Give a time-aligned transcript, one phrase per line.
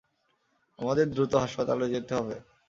[0.79, 2.35] আমাদের দ্রুত হাসপাতালে যেতে হবে!